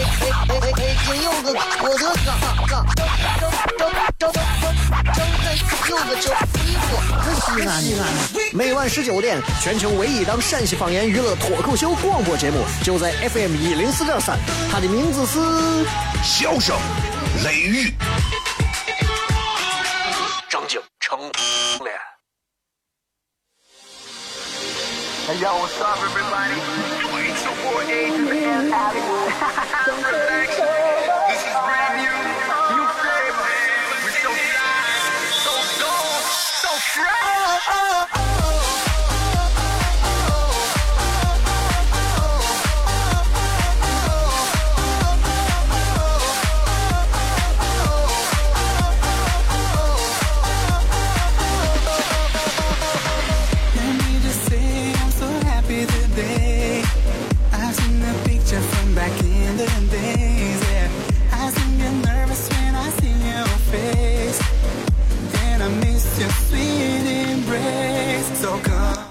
[0.00, 2.32] 柚子，我的哥
[2.66, 2.98] 哥，正
[3.38, 3.42] 正
[4.18, 4.34] 正正
[5.08, 5.46] 正
[5.88, 6.24] 有个叫
[6.64, 6.88] 衣服，
[7.34, 8.02] 西安西安。
[8.52, 14.38] 每晚十九点，全球唯一档陕西方言娱乐脱口秀广播节目，就在 FM 一零四点三，
[14.72, 15.38] 它的名字是
[16.22, 16.78] 《笑声
[17.44, 17.88] 雷雨》，
[20.48, 21.94] 张景成脸。
[25.28, 26.58] Hey yo, what's up, everybody?
[28.80, 30.60] Thank.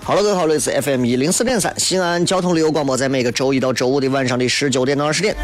[0.09, 5.35] 好了，各位好，这里是 FM 一零四点三西安交通旅游广播，在每个周一到周五的晚上的十九点到二十点，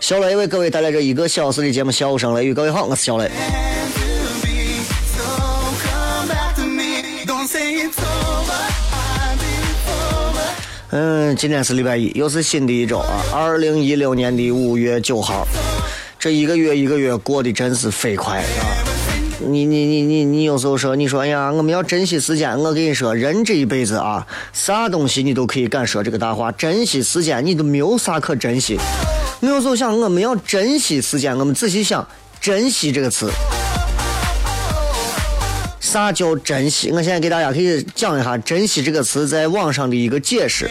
[0.00, 2.50] 小雷为各位带来这一个小时的节目《笑声雷雨》。
[2.56, 3.30] 各位好，我是小雷。
[10.90, 13.22] 嗯，今天是礼拜一，又是新的一周啊！
[13.32, 15.46] 二零一六年的五月九号，
[16.18, 18.91] 这一个月一个月过得真是飞快啊！
[19.46, 22.58] 你你你你你有时候说，你说哎呀，我们要珍惜时间。
[22.58, 28.78] 我跟你说，人这一辈子啊，啥东西你都可以敢说这个大话，珍惜时间你都没有啥可珍惜。
[29.40, 32.06] 我有时候想，我们要珍惜时间，我们仔细想，
[32.40, 33.30] 珍惜这个词。
[35.80, 36.90] 啥叫珍惜？
[36.90, 40.70] 我现在给大家可以讲一下“珍惜”这个词在网上的一个解释。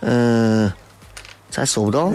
[0.00, 0.72] 嗯，
[1.50, 2.10] 咱搜不到。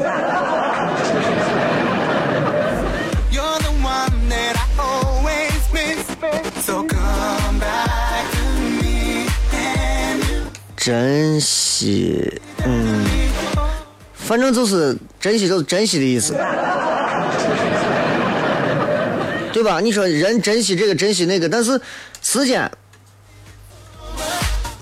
[10.81, 13.05] 珍惜，嗯，
[14.15, 16.33] 反正就是珍惜，就是珍惜的意思。
[19.53, 19.79] 对吧？
[19.79, 21.79] 你说人珍惜这个，珍惜那个，但是
[22.23, 22.67] 时间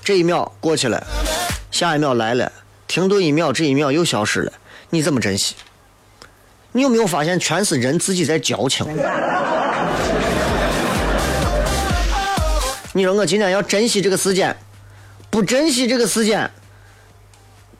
[0.02, 1.06] 这一秒过去了，
[1.70, 2.50] 下一秒来了，
[2.86, 4.52] 停顿一秒，这一秒又消失了，
[4.88, 5.54] 你怎么珍惜？
[6.72, 8.86] 你有没有发现，全是人自己在矫情？
[12.94, 14.56] 你说我今天要珍惜这个时间，
[15.30, 16.50] 不珍惜这个时间，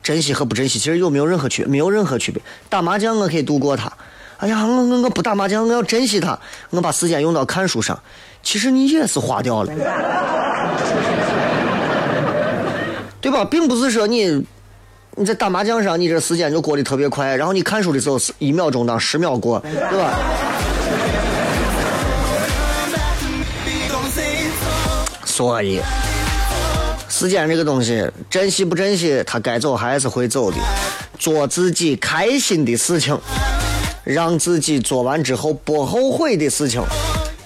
[0.01, 1.65] 珍惜和不珍惜其实有没有任何区？
[1.65, 2.41] 没有任何区别。
[2.69, 3.91] 打麻将我可以度过它。
[4.37, 6.39] 哎呀，我我我不打麻将，我要珍惜它。
[6.71, 8.01] 我把时间用到看书上，
[8.41, 9.71] 其实你也是花掉了，
[13.21, 13.45] 对吧？
[13.45, 14.43] 并不是说你
[15.15, 20.17] 你在打麻将上，你这时间就过得特别快，然后你看书的时候是一秒钟当十秒过，对吧？
[25.25, 25.79] 所以，
[27.21, 30.57] 时间这个东西，珍惜不珍惜，它该走还是会走的。
[31.19, 33.15] 做自己开心的事情。
[34.03, 36.81] 让自己做完之后不后悔的事情，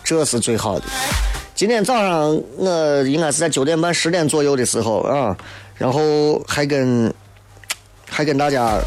[0.02, 0.85] 这是最好的。
[1.53, 5.35] 今天早上我应该是在九点半、十点左右的时候啊，
[5.75, 7.14] 然后还跟
[8.09, 8.80] 还跟大家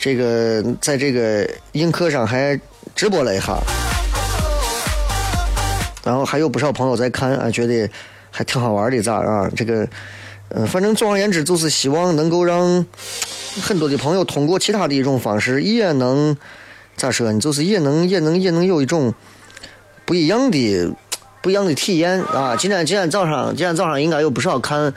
[0.00, 2.60] 这个在这个映客上还
[2.96, 3.56] 直播了一下，
[6.02, 7.88] 然后还有不少朋友在看啊，觉得
[8.32, 9.48] 还挺好玩的，咋啊？
[9.56, 9.88] 这个
[10.50, 12.86] 嗯，反正总而言之，就是希望能够让
[13.62, 16.36] 很多的朋友通过其他的一种方式也能。
[16.98, 17.38] 咋说呢？
[17.38, 19.12] 就是也能也能也能有一种
[20.06, 20.90] 不一样的
[21.42, 22.56] 不一样的体验啊！
[22.56, 24.94] 今天今天早上今天早上应该有不少看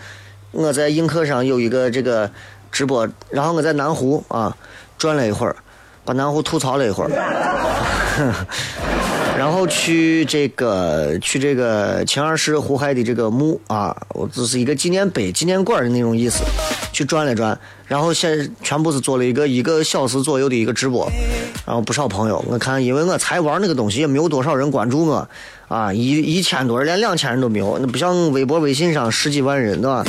[0.52, 2.32] 我在映客上有一个这个
[2.72, 4.56] 直播，然后我在南湖啊
[4.98, 5.58] 转了一会儿，
[6.06, 7.12] 把南湖吐槽了一会儿，
[9.40, 16.44] 然后去这个去这个秦二世胡亥的这个墓啊，我这是一个纪念碑纪念馆的那种意思，
[16.92, 17.58] 去转了转。
[17.88, 21.10] 然后现全部是做了一个一个小时左右的一个直播，
[21.66, 25.30] 然后不少朋友，我看因为我才玩那个东西，也没有多少人关注我，
[25.70, 30.04] 啊，一一千多人，连两千人都没有，那不像微博、微信上十几万人，对吧？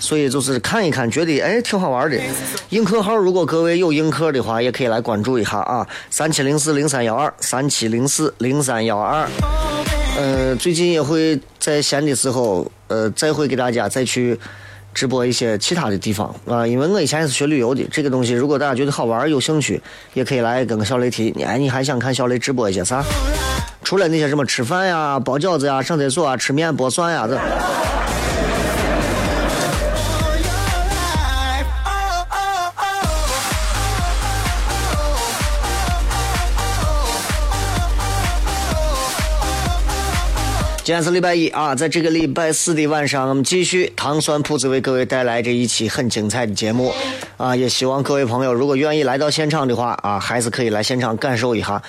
[0.00, 2.20] 所以就是看一看，觉得哎挺好玩的。
[2.68, 9.26] 映客号，如果各位有映客的话，也可以来关注一下啊，三七零四零三幺二，三七零四零三幺二。
[10.18, 14.38] 呃，最近也会在闲的时候，呃，再会给大家再去
[14.92, 16.66] 直播一些其他的地方啊。
[16.66, 19.80] 因为我以前也是学旅游的，这个东西如果大家觉得好玩有兴趣，
[20.12, 21.34] 也可以来跟个小雷提。
[21.42, 23.02] 哎，你还想看小雷直播一些啥？
[23.88, 27.40] 除了那些什么吃饭呀、包饺子呀、上厕所啊、吃面剥蒜呀这。
[40.84, 46.92] 今天是礼拜一啊，在这个礼拜四的晚上，我们继续糖酸铺子为各位带来这一期很精彩的节目
[47.38, 47.56] 啊！
[47.56, 51.82] 也希望各位朋友如果愿意来到现场的话啊，还是可以来现场感受一下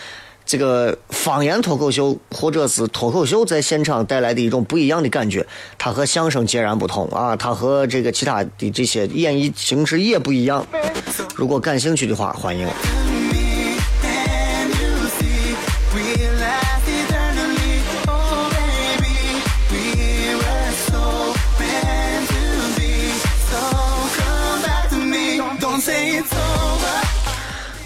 [0.49, 5.45] 这个方言脱口秀或者是脱口秀在现场带来的一种不一样的感觉。
[5.77, 10.65] 它和相声截然不同啊，它和这个其他的这些演绎形式也不一样。
[11.35, 12.67] 如果感兴趣的话，欢迎。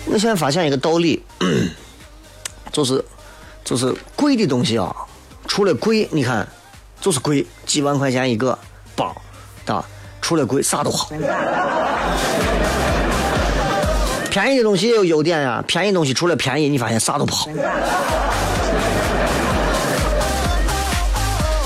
[0.06, 1.22] 我现在发现一个道理，
[2.74, 3.06] 就是
[3.64, 4.94] 就是贵的东西啊，
[5.48, 6.46] 除了贵，你看
[7.00, 8.58] 就是贵，几万块钱一个
[8.96, 9.16] 包，
[9.68, 9.86] 啊，
[10.20, 11.10] 除了贵啥都好。
[14.32, 17.48] 便宜的东西也有优点呀，便宜东西除了便宜，你发现啥都不好。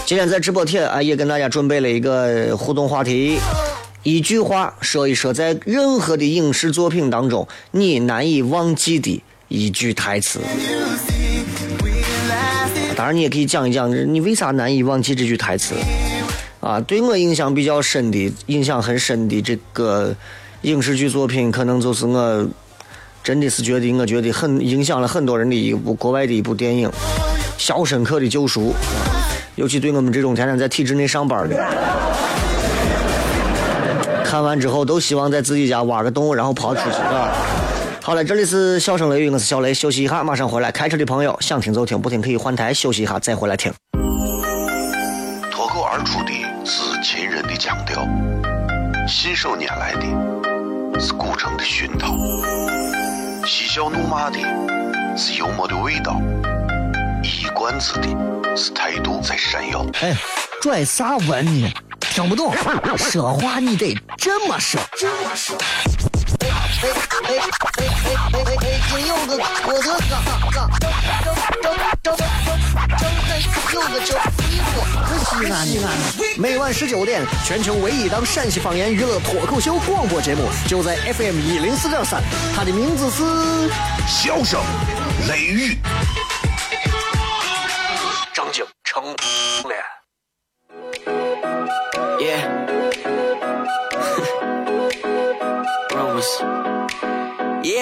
[0.06, 3.40] 今天在直播贴啊，也跟大家准备了一个互动话题。
[4.04, 10.40] 一句话说一说，在任何的影视作品当中，你难以忘记的一句台词。
[12.96, 15.76] 当然，你也可以讲一讲，你为啥难以忘记这句台词？
[16.60, 20.16] 啊，对我印象比较深的、印象很深的这个
[20.64, 22.48] 影视剧作品，可能就是我
[23.24, 26.90] 真的是觉得，我觉得很影响了很多人的一部国外的一部电影
[27.58, 28.72] 《肖申克的救赎》，
[29.56, 31.56] 尤其对我们这种天天在体制内上班的。
[34.26, 37.32] 看完之后都希望在自己家挖个洞，然后跑出去，啊。
[38.08, 40.72] 好了，这里是笑声雷雨，我是小雷，休息一下，马上回来。
[40.72, 43.70] 开车的朋友想听就听，不听可以换台休息一下再回来听。
[45.52, 46.32] 脱口而出的
[46.64, 48.08] 是秦人的腔调，
[49.06, 52.16] 信手拈来的是古城的熏陶，
[53.46, 54.40] 嬉笑怒骂的
[55.18, 56.22] 是幽默的味道，
[57.22, 58.08] 一冠子的
[58.56, 59.86] 是态度在闪耀。
[60.00, 60.16] 哎，
[60.62, 61.70] 拽啥文呢？
[62.00, 62.56] 听不懂，
[62.98, 64.80] 说话你得这么说。
[66.40, 66.88] 哎哎
[67.26, 67.92] 哎哎
[68.34, 68.80] 哎哎哎！
[68.90, 70.12] 金柚子，我的哥哥，张
[70.52, 70.68] 张
[71.64, 71.70] 张
[72.04, 72.18] 张张
[73.74, 74.10] 柚子叫
[75.24, 75.88] 西安，西安西安。
[76.38, 82.22] 每晚十九点，全球唯一档陕西方言娱乐脱口秀广播节目，就在 FM 一零四点三。
[82.56, 83.24] 它的名字是
[84.08, 84.60] 《笑声
[85.28, 85.74] 雷雨》，
[88.34, 89.97] 张景成脸。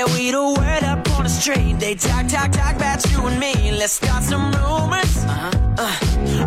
[0.06, 1.80] Yeah, we the word up on the street.
[1.80, 3.72] They talk, talk, talk about you and me.
[3.72, 5.26] Let's start some rumors.
[5.26, 5.52] Uh-huh.
[5.78, 5.92] Uh,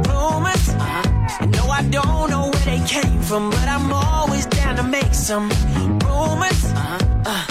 [0.08, 0.68] rumors.
[0.68, 1.46] Uh-huh.
[1.46, 5.48] No, I don't know where they came from, but I'm always down to make some
[6.04, 6.64] rumors.
[6.64, 6.98] Uh-huh.
[7.26, 7.46] Uh,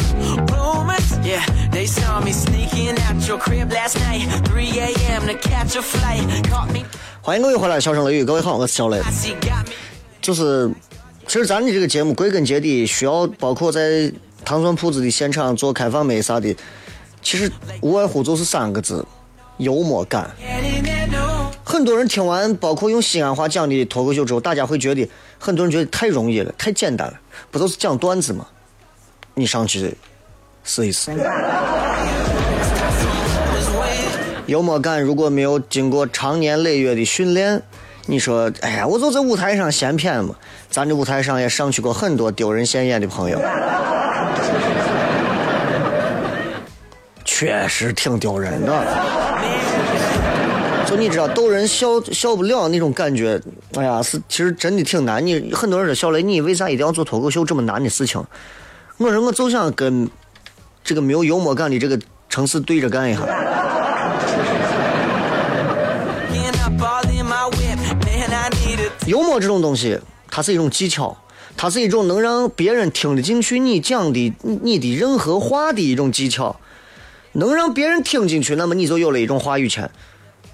[0.52, 1.18] rumors.
[1.26, 4.28] Yeah, they saw me sneaking out your crib last night.
[4.48, 5.28] 3 a.m.
[5.28, 6.24] to catch a flight.
[6.50, 6.86] Caught me.
[7.22, 9.02] 欢迎各位回来，笑声雷雨，各位好，我是小雷。
[10.22, 10.72] 就是，
[11.28, 14.12] 其实咱的这个节目归根结底需要包括在
[14.48, 16.56] 糖蒜铺子的现场做开放麦啥的，
[17.22, 17.52] 其实
[17.82, 19.06] 无外乎就是三个字：
[19.58, 20.32] 幽默感。
[21.66, 25.06] 很多人听完，包括用西安话讲的脱口秀之后，大家会觉得，
[25.38, 27.14] 很多人觉得太容易了，太简单了，
[27.52, 28.48] 不都是讲段子吗？
[29.34, 29.94] 你上去
[30.64, 31.12] 试一试。
[34.46, 37.62] 幽默感如果没有经过长年累月的训练，
[38.06, 40.34] 你说，哎呀，我就在舞台上闲谝嘛。
[40.72, 43.38] 咱这舞台上也上去过很多丢人现眼的朋友。
[47.40, 48.84] 确实挺丢人的，
[50.88, 53.40] 就你知道逗人笑笑不了那种感觉，
[53.76, 55.24] 哎呀，是其实真的挺难。
[55.24, 58.20] 你很多人说小雷，你为啥一定要做脱口秀这么难的事情？
[58.98, 60.10] 我说我就想跟
[60.84, 63.22] 这个没有幽默感的这个城市对着干一下。
[69.06, 70.00] 幽默这种东西，
[70.32, 71.16] 它是一种技巧，
[71.56, 76.60] 它是一种能让别人听得进去你讲的你的任何话的一种技巧。
[77.38, 79.88] 能让别人听进去，那么你就有了一种话语权。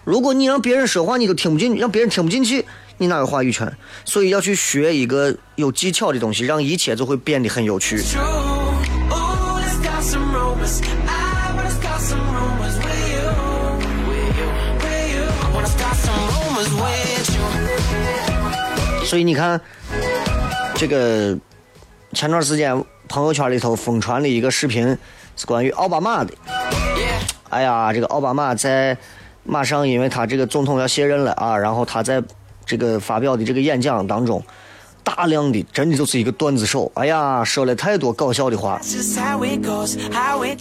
[0.03, 2.65] 如果你让别人说话，你都听不进，让别人听不进去，
[2.97, 3.73] 你哪有话语权？
[4.03, 8.03] 所以要去学一个有技巧的东西，让一切就会变得很有趣。
[19.05, 19.61] 所以你看，
[20.75, 21.37] 这个
[22.11, 24.97] 前段时间朋友圈里头疯传的一个视频
[25.37, 26.33] 是关于奥巴马的。
[27.53, 28.97] 哎呀，这个奥巴马在
[29.43, 32.21] 马上，因为他这个总统要卸任了啊，然后他在
[32.65, 34.41] 这个发表的这个演讲当中，
[35.03, 38.81] 大量的真的就是一个段子手，哎呀，说了太多搞笑的话，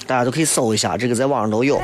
[0.06, 1.80] 大家都可以搜一下，这个在网上都有。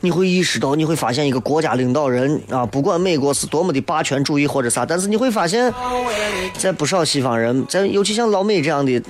[0.00, 5.72] 你会意识到，你会发现一个国家领导人啊，不管美国是多么的霸权主义或者啥，但是你会发现，
[6.56, 9.02] 在不少西方人，在尤其像老美这样的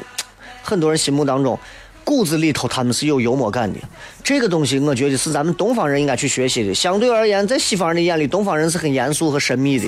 [0.63, 1.59] 很多人心目当中，
[2.05, 3.79] 骨子里头他们是有幽默感的。
[4.23, 6.75] 这个东西，我觉得是咱们东方人应该去学习的。
[6.75, 9.87] 相对而言，在西方人的眼里，东方人是很严肃和神秘的，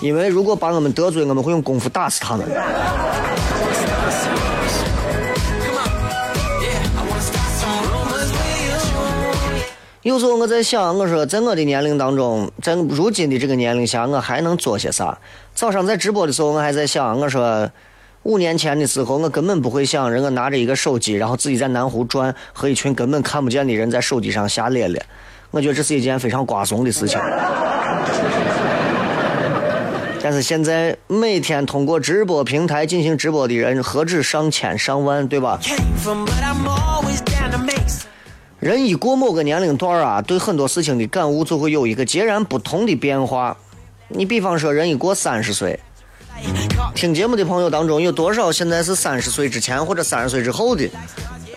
[0.00, 2.46] 因为如果把我们得罪，我们会用功夫打死他们。
[10.02, 15.18] 有时候我在想，我说在我的年龄当中，在如今的这个年龄下，我还能做些啥？
[15.52, 17.68] 早上在直播的时候，我还在想，我说
[18.26, 25.00] 五年前的时候，我根本不会想，人我拿着一个手机，然后自己在南湖转，和一群根本看不见的人在手机上瞎咧咧。
[25.52, 27.20] 我觉得这是一件非常瓜怂的事情。
[30.20, 35.60] 但是现在每天通过直播平台进行直播的人何止上千上万，对吧？
[38.58, 43.56] 人一过某个年龄段啊，对很多事情的感悟就会有一个截然不同的变化。
[44.08, 45.78] 你比方说，人一过三十岁，
[46.96, 50.88] 听节目的朋友当中有多少现在是三十岁之前或者三十岁之后的？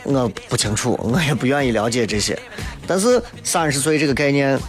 [0.04, 2.38] 我不清楚， 我也不愿意了解这些。
[2.86, 4.60] 但是三十岁这个概念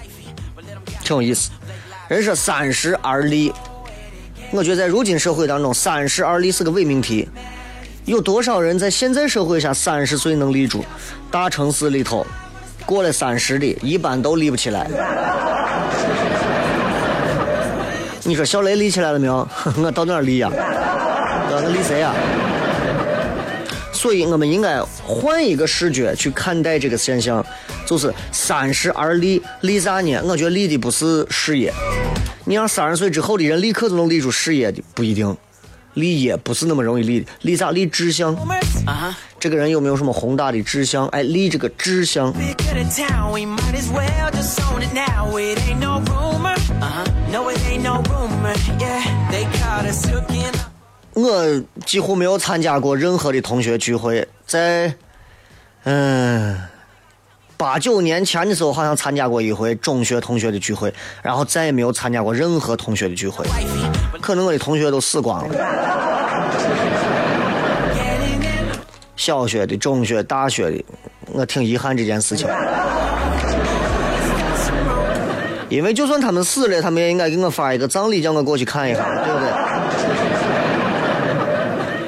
[1.02, 1.50] 挺有意思。
[2.06, 3.52] 人说三十而立，
[4.52, 7.28] 我觉得在如今社会当中，三十而立是个伪命题。
[8.04, 10.84] 有多少人在现在社会下三十岁能立住？
[11.32, 12.24] 大城市里头，
[12.86, 14.88] 过了三十的，一般都立不起来。
[18.24, 19.48] 你说小雷立起来了没有？
[19.82, 20.50] 我到哪儿立呀？
[20.52, 22.12] 我我立谁呀？
[23.92, 27.44] 所以我们应该换一个视觉去看待这个现象，
[27.86, 30.20] 就是三十而立，立啥呢？
[30.24, 31.72] 我觉得立的不是事业。
[32.44, 35.36] 你让三十岁之后的人立刻就能立出事业的，不一定。
[35.94, 37.72] 立业不是那么容易立的，立啥？
[37.72, 38.34] 立志向。
[38.36, 39.12] Uh-huh.
[39.38, 41.06] 这个人有没有什么宏大的志向？
[41.08, 42.32] 哎，立这个志向。
[51.12, 54.94] 我几乎没有参加过任何的同学聚会在
[55.84, 56.58] 嗯
[57.56, 63.44] 八九年前的时候好像参加过一回中学同学的聚会然后再也没有参加过任何同学的聚会。
[64.22, 65.54] 可能我的同学都死光了
[69.16, 70.84] 小学的中学大学的
[71.32, 72.48] 我挺遗憾这件事情。
[75.70, 79.48] 因为就算他们死了，他们也应该给我发一个葬礼，叫我过去看一下，对不对？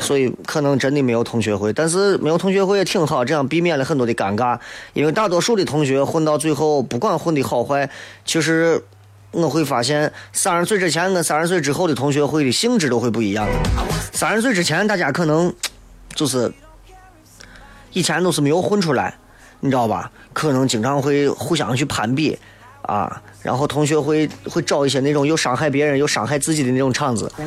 [0.03, 4.59] 所以可能真的没有同学会，但是没有同学会也挺好，这样避免了很多的尴尬。
[4.95, 7.89] 因为大多数的同学混到最后，不管混的好坏，
[8.25, 8.83] 其实
[9.31, 13.47] 我会发现，三十岁之前跟三十岁之后的同学会的性质都会不一样。
[14.13, 15.55] 三十岁之前，大家可能
[16.17, 16.53] 就是
[17.93, 19.15] 以前都是没有混出来，
[19.61, 20.11] 你知道吧？
[20.33, 22.37] 可能经常会互相去攀比
[22.83, 27.31] 啊，然后同学会会找一些那种又伤害别人又伤害自己的那种场子。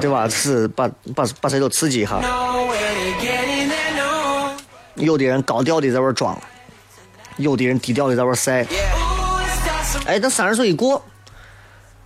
[0.00, 0.28] 对吧？
[0.28, 2.20] 是把把把谁都刺激一下。
[4.96, 6.36] 有的人高调的在那儿装，
[7.36, 8.64] 有的人低调的在那儿晒。
[8.64, 11.02] Ooh, it's got some 哎，等三十岁一过，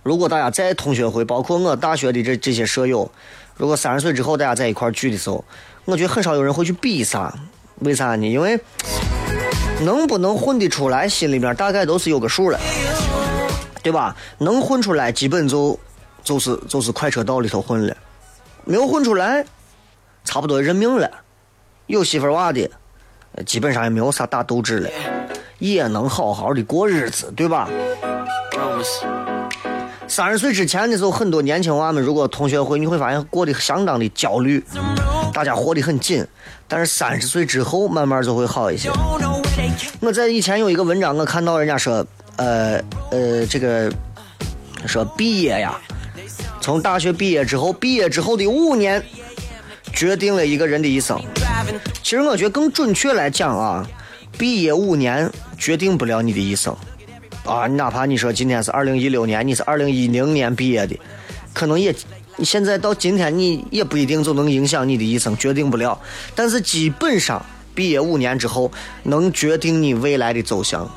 [0.03, 3.11] 如果大家在同学会，包括我大学的这这些舍友，
[3.57, 5.43] 如果三十岁之后大家在一块儿聚的时候，
[5.85, 7.33] 我觉得很少有人会去比啥。
[7.79, 8.25] 为啥呢？
[8.25, 8.57] 因为
[9.81, 12.59] 能不能混得出来，心里面大概都是有个数了，
[13.83, 14.15] 对吧？
[14.37, 15.77] 能混出来，基本就
[16.23, 17.93] 就是就是快车道里头混了；
[18.63, 19.45] 没有混出来，
[20.23, 21.09] 差不多认命了。
[21.87, 22.69] 有媳妇娃的，
[23.45, 24.89] 基本上也没有啥大斗志了，
[25.59, 27.69] 也能好好的过日子，对吧？
[30.07, 34.63] 三十岁之前的时候，很多年轻娃们如果同学会，你会发现过得相当的焦虑，
[35.33, 36.25] 大家活得很紧。
[36.67, 38.89] 但是三十岁之后，慢慢就会好一些。
[39.99, 42.05] 我在以前有一个文章，我看到人家说，
[42.37, 42.79] 呃
[43.11, 43.91] 呃，这个
[44.85, 45.79] 说毕业呀，
[46.61, 49.03] 从大学毕业之后，毕业之后的五年，
[49.93, 51.19] 决定了一个人的一生。
[52.03, 53.87] 其实我觉得更准确来讲啊，
[54.37, 56.75] 毕业五年决定不了你的一生。
[57.45, 60.99] 啊，哪怕你说今天是二零一六年，你是二零一零年毕业的，
[61.53, 61.93] 可能也
[62.37, 65.99] 你现在到今天你也不一定就能影响你的一生，决定不了。
[66.33, 67.43] 但是基本上
[67.75, 68.71] 毕业五年之后，
[69.03, 70.89] 能决定你未来的走向。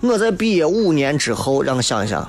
[0.00, 2.26] 我在毕业五年之后，让我想一想，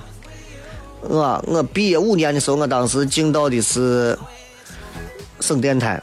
[1.01, 4.17] 我我毕业五年的时候，我当时进到的是
[5.39, 6.01] 省电台，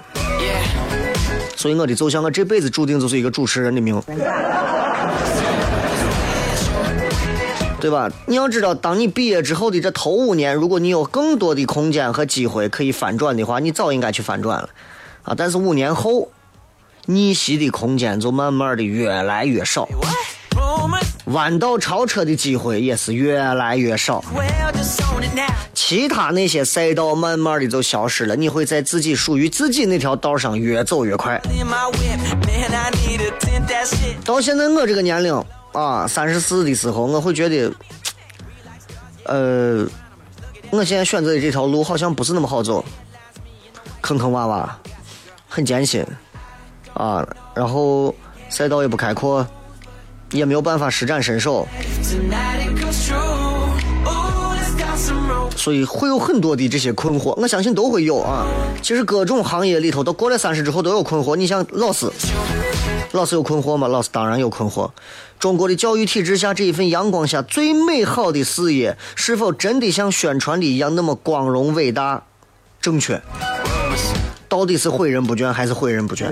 [1.56, 4.00] 所以我的走向，我这辈子注定就是一个主持人的命，
[7.80, 8.10] 对吧？
[8.26, 14.68] 你要知道，当你毕业之后的这头五年，如果你有更多的空间和机会可以翻转的话，你早应该去翻转了
[15.22, 15.34] 啊！
[15.36, 16.28] 但是五年后，
[17.06, 19.86] 逆袭的空间就慢慢的越来越少，
[21.26, 24.24] 弯道超车的机会也是越来越少。
[25.74, 31.38] 其他那些赛道慢慢的就消失了，你会在自己属于自己那条道上越走越快。
[34.24, 37.70] 到现在我这个年龄啊，三十四的时候，我会觉得，
[39.24, 39.86] 呃，
[40.70, 42.82] 我现在选择的这条路好像不是那么好走，
[44.00, 44.66] 坑坑洼洼，
[45.46, 46.02] 很艰辛
[46.94, 48.14] 啊，然后
[48.48, 49.46] 赛道也不开阔，
[50.30, 51.66] 也没有办法施展身手，
[55.56, 58.46] 所以会有很多的这些困惑，我相信都会有啊。
[58.80, 61.36] 其实各种行业里头，都过了三十之后都有困惑。
[61.36, 62.10] 你像老师，
[63.12, 63.88] 老师有困惑吗？
[63.88, 64.90] 老师当然有困惑。
[65.38, 72.22] 中国的教育体制下，这一份阳光下最美好的事业，是否真的像宣传的一样那么光荣、伟大、
[72.80, 73.20] 正确？
[74.54, 76.26] 到底是诲人不倦还是诲人不倦？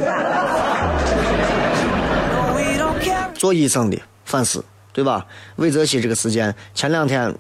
[3.35, 5.27] 做医生的反思，对吧？
[5.57, 7.35] 魏则西这个事件，前两天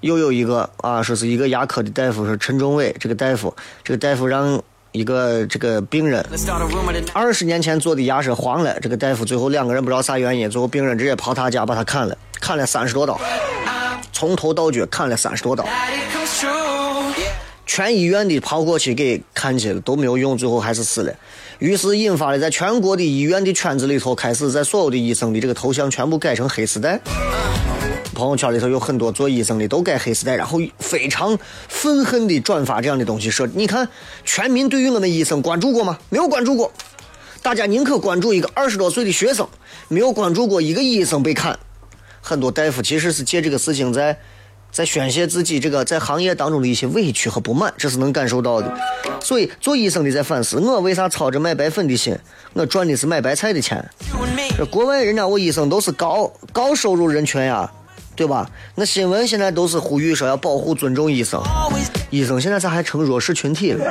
[0.00, 4.62] 又有一个啊，说是一个牙科的大夫，说陈忠伟这个大夫，这个大夫让
[4.92, 6.22] 一个这个病人
[7.14, 13.18] 二十年前做的牙舌黄了，这个大夫最后两个人不知道啥原因，最后病人直接跑他家把他砍了，砍了三十多刀，
[14.12, 15.64] 从头到脚砍了三十多刀，
[17.72, 21.14] 全医院的跑过去给看去了都没有用，最后还是死了。
[21.60, 26.98] 于是引发了在全国的医院的圈子里头，开始在所有的医生的这个头像全部改成黑丝带。
[28.12, 33.88] 朋友圈里头有很多做医生的都改黑丝带，然后非常愤恨的转发这样的东西，说你看
[34.24, 35.96] 全民对于我们医生关注过吗？
[36.08, 36.72] 没有关注过，
[37.40, 39.48] 大家宁可关注一个二十多岁的学生，
[39.86, 41.56] 没有关注过一个医生被砍。
[42.20, 44.18] 很多大夫其实是借这个事情在
[44.72, 48.72] 在宣泄自己这个在行业当中的一些委屈和不满，这是能感受到的。
[49.20, 52.16] 所以做医生的在反思，我为啥操着卖白粉的心，
[52.52, 53.84] 我赚的是卖白菜的钱。
[54.56, 57.70] 这国外人家我医生都是高高收入人群呀，
[58.14, 58.48] 对吧？
[58.74, 61.42] 那新闻现在都是呼吁说要保护尊重医生，
[62.10, 63.84] 医生现在咋还成弱势群体了？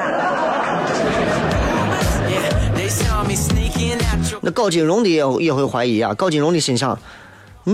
[4.41, 6.97] 那搞金融的也也会怀疑啊，搞金融的心想，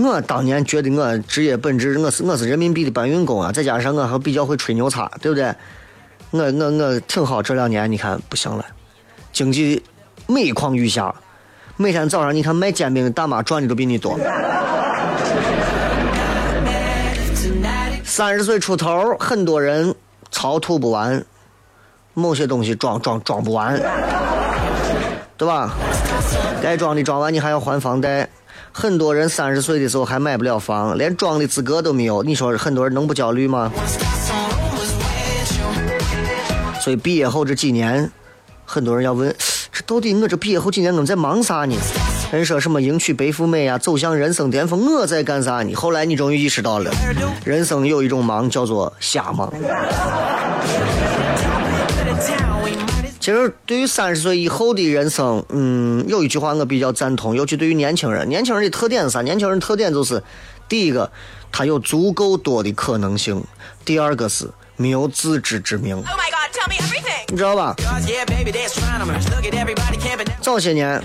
[0.02, 5.54] 我当年觉得我职业本质我是我是人民币的搬运工啊，再加上我还比较会吹牛叉，对不对？
[6.32, 8.64] 我我我挺好，这两年你看不行了，
[9.32, 9.82] 经济
[10.26, 11.14] 每况愈下，
[11.76, 14.18] 每天早上你看卖煎饼的大妈赚的都比你多。
[18.04, 19.94] 三十岁出头，很多人
[20.30, 21.24] 槽吐不完，
[22.12, 23.80] 某些东西装装装不完，
[25.38, 25.70] 对吧？
[26.62, 28.28] 该装的装完，你还要还房贷。
[28.78, 32.22] 很多人三十岁的时候还买不了房，连装的资格都没有。
[32.22, 33.72] 你说很多人能不焦虑吗？
[36.78, 38.10] 所以毕业后这几年，
[38.66, 39.34] 很多人要问：
[39.72, 41.74] 这到底我这毕业后几年我在忙啥呢？
[42.30, 45.74] 人说什么迎娶白富美啊，走向人生巅峰，我在干啥呢？
[45.74, 46.92] 后来你终于意识到了，
[47.46, 49.50] 人生有一种忙叫做瞎忙。
[53.26, 59.20] 其实对于三十岁以后的人生，嗯，有一句话我比较赞同，尤其对于年轻人，年轻人的特点是啥？
[59.22, 60.22] 年轻人特点就是，
[60.68, 61.10] 第一个，
[61.50, 63.40] 他有足够多的可能性；
[63.84, 67.24] 第二个是没有自知之明，Oh my god, tell me everything.
[67.26, 67.74] 你知道吧.
[70.40, 71.02] 早些年.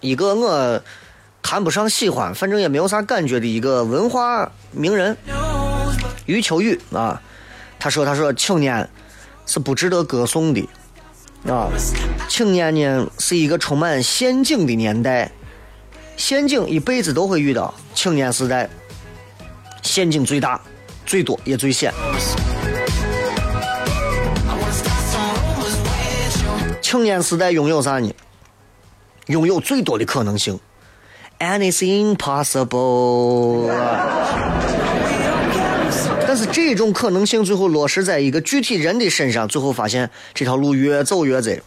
[0.00, 0.80] 一个我
[1.42, 5.16] 谈不上喜欢，反正也没有啥感觉的一个文化名人
[6.26, 7.20] 余秋雨啊，
[7.80, 8.88] 他说：“他说青年
[9.46, 10.68] 是不值得歌颂的
[11.46, 11.68] 啊，
[12.28, 15.30] 青年呢是一个充满陷阱的年代，
[16.16, 17.72] 陷阱一辈子都会遇到。
[17.94, 18.68] 青年时代，
[19.82, 20.60] 陷阱最大、
[21.04, 21.92] 最多也最险。
[26.80, 28.10] 青年时代拥有啥呢？
[29.26, 30.60] 拥有最多的可能性
[31.38, 33.70] ，anything possible。
[36.36, 41.60] 但是这种可能性最后落实在一个具体人的身上最后发现这条路越走越窄。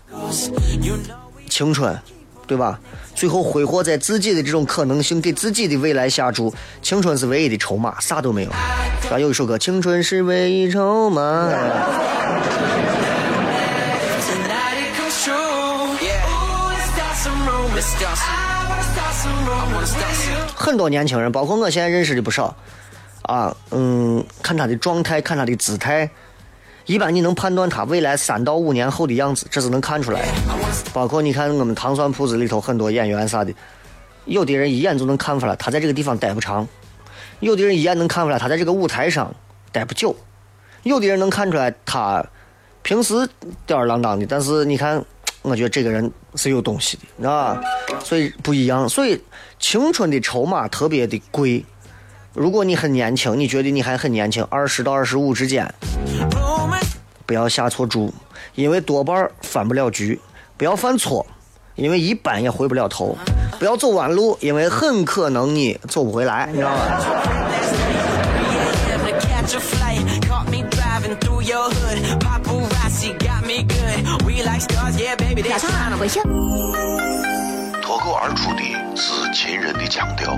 [1.47, 1.97] 青春
[2.45, 2.77] 对吧？
[3.15, 8.49] 最后挥霍在自己的这种可能性给自己的未来下注青春是唯一的筹码啥都没有。
[9.09, 11.49] 啊有一首歌青春是唯一筹码。
[20.53, 22.53] 很多年轻人包括我现在认识的不少
[23.27, 26.09] 啊，嗯，看他的状态，看他的姿态，
[26.85, 30.27] 一般你能判断他未来三到五年后的样子，这是能看出来的。
[30.93, 33.53] 包括你看我们糖蒜铺子里头很多演员啥的，
[34.23, 36.65] 有的人一眼就能看出来他在这个地方待不长，
[37.41, 39.35] 有的人一眼能看出来他在这个舞台上
[39.73, 40.15] 待不久，
[40.83, 42.25] 有的人能看出来他
[42.81, 43.27] 平时
[43.65, 45.03] 吊儿郎当的，但是你看，
[45.41, 47.61] 我觉得这个人是有东西的，啊？
[48.05, 49.21] 所以不一样，所以
[49.59, 51.65] 青春的筹码特别的贵。
[52.37, 55.73] 如果你很年轻，你觉得你还很年轻，二十到二十五之间，
[57.25, 58.13] 不要下错注，
[58.53, 60.15] 因为多半儿翻不了局；
[60.55, 61.25] 不要犯错，
[61.73, 63.17] 因为一般也回不了头；
[63.57, 67.15] 不要走弯路，因为很可能你走不回来，你知道吗？3
[68.91, 69.01] a.m.
[69.03, 69.97] to catch a flight.
[70.27, 72.19] Caught me driving through your hood.
[72.19, 74.23] Paparazzi got me good.
[74.27, 75.97] We like stars, yeah, baby, that's 超啊，fine.
[75.97, 76.21] 回去。
[77.81, 78.61] 脱口而出的
[78.95, 80.37] 是秦人的腔调，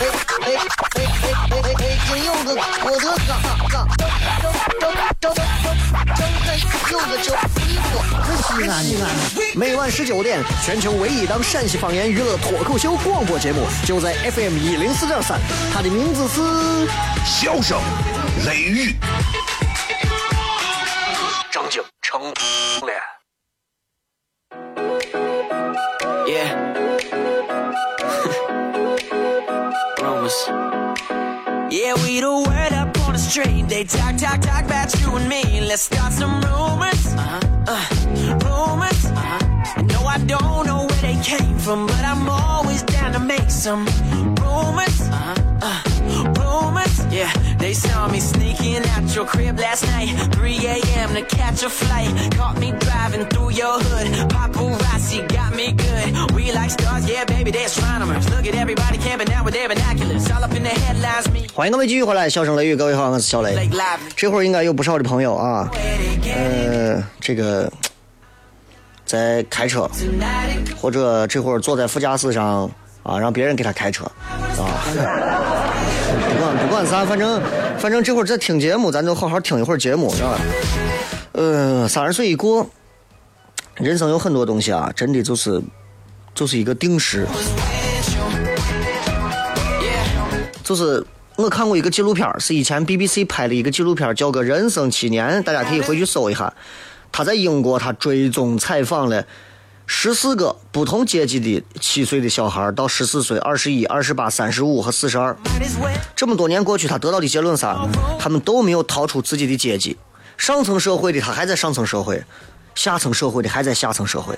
[0.00, 0.10] 哎哎
[0.44, 2.46] 哎哎哎哎，金柚子，
[2.82, 3.30] 我的嘎
[3.68, 4.02] 嘎，张
[4.80, 6.54] 张张张张张
[6.90, 7.26] 柚子酒，
[8.42, 9.04] 西安西安。
[9.54, 15.38] 每晚十九点，全球唯一档陕西方言娱乐脱口秀广播节目，就在 FM 一零四点三，
[15.72, 16.88] 它的名字是。
[17.24, 17.80] 笑声、
[18.44, 18.96] 雷雨，
[33.74, 35.60] They talk, talk, talk about you and me.
[35.60, 37.06] Let's start some rumors.
[37.12, 37.40] Uh-huh.
[37.66, 39.04] Uh, rumors.
[39.06, 39.82] Uh-huh.
[39.90, 43.84] No, I don't know where they came from, but I'm always down to make some
[48.04, 50.08] saw me sneaking out your crib last night.
[50.34, 51.14] 3 a.m.
[51.14, 52.10] to catch a flight.
[52.36, 54.28] Caught me driving through your hood.
[54.28, 56.32] Paparazzi got me good.
[56.34, 58.28] We like stars, yeah, baby, they're astronomers.
[58.30, 60.30] Look at everybody camping out with their binoculars.
[60.30, 61.48] All up in the headlines, me.
[61.54, 63.68] 欢迎各位继续回来，笑声雷雨，各位好，我是小雷。
[64.16, 65.70] 这会儿应该有不少的朋友啊
[66.34, 67.72] 呃，这个
[69.06, 69.88] 在开车，
[70.80, 72.70] 或者这会儿坐在副驾驶上
[73.02, 74.36] 啊，让别人给他开车啊。
[76.14, 77.40] 不管不管啥，反正
[77.78, 80.40] 反正这会儿在听节目，咱就好好听一会儿节目，是吧？
[81.32, 82.66] 呃，三十岁一过，
[83.74, 85.60] 人生有很多东西啊，真的就是
[86.34, 87.26] 就是一个定时。
[90.62, 91.04] 就是
[91.36, 96.52] 我看过一个纪录片，是以前 BBC 拍的一个纪录片，叫个《人生七年》，大家可以回去搜一下。
[97.12, 99.24] 他在英国，他追踪采访了
[99.86, 105.36] 十四个不同阶级的七岁的小孩，到十四岁、二十一、二十八、三十五和四十二。
[106.16, 107.86] 这么多年过去，他得到的结论啥？
[108.18, 109.96] 他们都没有逃出自己的阶级。
[110.36, 112.24] 上层社会的他还在上层社会，
[112.74, 114.34] 下层社会的还在下层社会。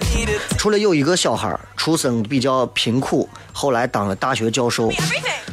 [0.59, 4.93] 除了有一个小孩出生比较贫苦，后来当了大学教授。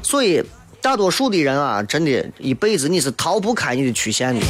[0.01, 0.43] 所以
[0.83, 4.41] 大多数的人啊，真的一辈子你是逃不开你的曲线的。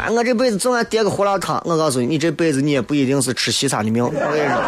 [0.00, 1.62] 哎，我这辈子总爱叠个胡辣汤。
[1.66, 4.02] 我告诉你，你这辈子你也不一定是吃西餐的命。
[4.02, 4.58] 我跟你说，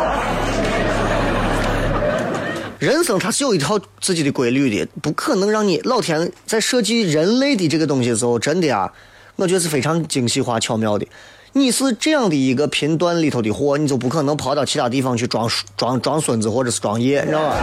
[2.78, 8.92] 人生它是有一套自己的规律的，不可能让你老天在设计人类的这个东西的时候，真的啊，
[9.36, 11.08] 我觉得是非常精细化、巧妙的。
[11.54, 17.56] 你是这样的一个频段里头的货，你就不可能跑到其他地方去装装装孙子或者是装爷，你知道吧？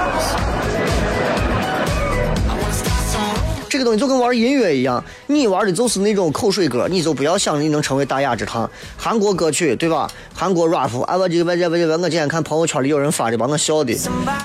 [3.95, 8.69] 西就跟玩音乐一样，你玩的就是那种口水歌，你就不要想你能成为大雅之堂。
[8.97, 10.07] 韩国歌曲对吧？
[10.33, 13.93] 韩国 rap 啊，我这个这个这，我今天看朋友圈里有人发的，把我笑的。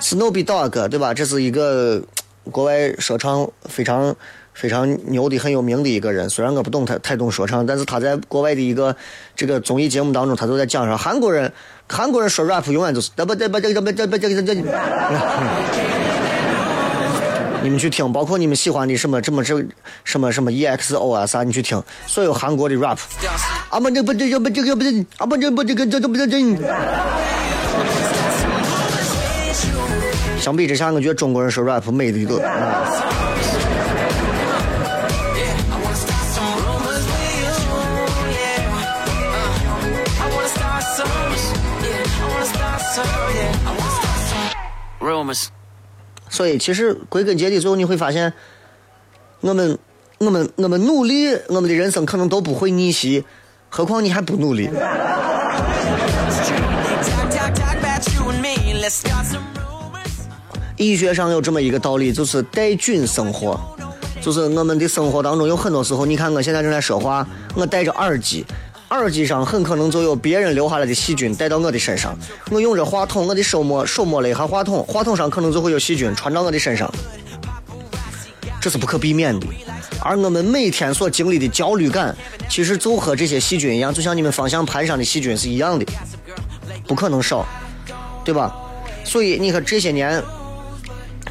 [0.01, 1.13] Snoopy Dog 对吧？
[1.13, 2.01] 这是一个
[2.51, 4.15] 国外说唱非常
[4.55, 6.29] 非常牛的、很有名的一个人。
[6.31, 8.95] 虽然我不懂太太懂说唱，但是他在国外的一个
[9.35, 11.53] 这个综艺节目当中，他都在讲说韩国人
[11.89, 13.11] 韩国人说 rap 永远都是。
[17.62, 19.62] 你们去听，包括你们喜欢的什么什么这
[20.05, 22.99] 什么什么 EXO 啊啥，你去听所有韩国的 rap。
[23.68, 26.40] 啊不这不这不这个不这啊不这不这个这这不这这。
[30.40, 32.42] 相比之下，我觉得中国人说 rap 美的一个。
[32.42, 32.96] 啊
[40.18, 41.11] I wanna start some.
[41.85, 43.07] Yeah, I wanna start some.
[43.37, 45.07] Yeah, I wanna start some.
[45.07, 45.51] Rumors.
[46.31, 48.33] 所以其实归根结底，最后你会发现，
[49.40, 49.79] 我们
[50.19, 53.25] 我们我们努力，我们的人生可能都不会逆袭，
[53.69, 54.71] 何况你还不努力。
[60.77, 63.61] 医学上有这么一个道理，就是带菌生活，
[64.23, 68.47] 就是我们的生活当中有很多时候，你看我现在正在说话，我戴着耳机，
[68.90, 72.16] 耳机上很可能就有别人留下来的细菌带到我的身上。
[72.50, 76.92] 我用着话筒，我的手摸手摸了一下话筒，话筒上可能就会有细菌传到我的身上，
[78.61, 79.46] 这是不可避免的。
[80.03, 82.16] 而我们每天所经历的焦虑感，
[82.48, 85.85] 其实就和这些细菌一样，就像你们方向盘上的细菌是一样的，
[86.87, 87.46] 不可能少，
[88.24, 88.55] 对吧？
[89.05, 90.22] 所以你看这些年，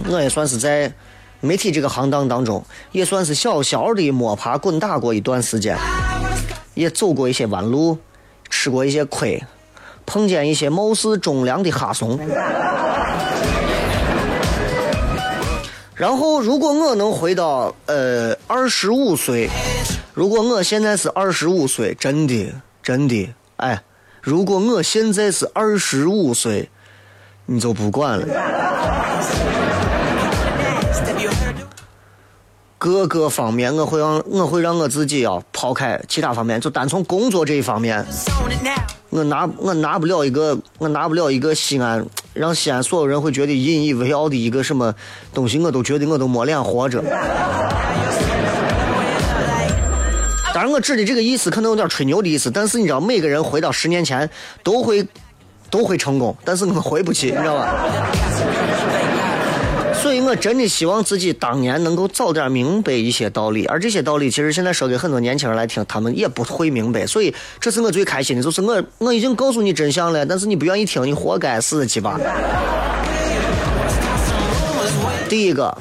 [0.07, 0.93] 我也算是在
[1.41, 5.75] 媒体这个行当当中，也算是小小的摸爬滚打过一段时间，
[6.79, 7.97] 也走过一些弯路，
[8.49, 9.43] 吃过一些亏，
[10.05, 12.17] 碰见一些貌似忠良的哈怂。
[15.93, 19.49] 然后，如果我能回到呃二十五岁，
[20.13, 23.83] 如果我现在是二十五岁，真的真的，哎，
[24.21, 26.69] 如果我现在是二十五岁，
[27.45, 28.25] 你就不管了。
[32.79, 38.03] 各个方面，我会让我会让我自己啊抛开其他方面，就单从工作这一方面，
[39.09, 44.95] 我拿我拿不了一个我拿不了一个西安让西安所有人会觉得引以为傲的一个什么
[45.33, 47.03] 东西，我都觉得我都没脸活着。
[50.53, 54.29] 当然，我指的这个意思可能有点吹牛的意思，但是你知道，每个人回到十年前
[54.63, 55.05] 都会
[55.69, 57.75] 都会成功，但是我回不去，你知道吧？
[60.09, 67.05] 所以我真的希望自己当年能够早点明白一些道理，而这些道理其实现在说给很多年轻人来听，他们也不会明白。
[67.05, 72.19] 所以这是我最开心的，就是我我已经告诉你真相了，但是你不愿意听，你活该死去吧。
[75.29, 75.77] 第一个，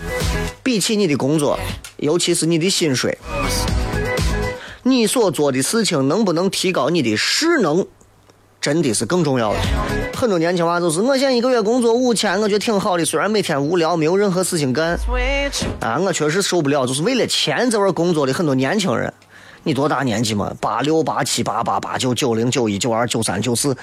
[0.63, 1.59] 比起你的工作，
[1.97, 3.17] 尤其是你的薪水，
[4.83, 7.87] 你所做的事情能不能提高你的势能，
[8.61, 9.59] 真的是更重要的。
[10.19, 14.99] 很多年轻娃就是，我现在一个月工作五千，我觉得挺好的，虽然每天无聊，没有任何事情干。
[15.79, 19.15] 啊，我确实受不了，就是为了钱在玩工作的很多年轻人。
[19.63, 20.53] 你多大年纪嘛？
[20.61, 23.77] 八六、八七、八八、八九、九零、九一、九二、九三、九四，